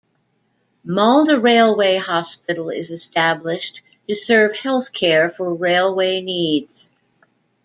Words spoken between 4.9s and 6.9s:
care for railway needs.